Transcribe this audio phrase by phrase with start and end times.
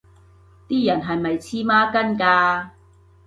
[0.67, 2.69] 啲人係咪黐孖筋㗎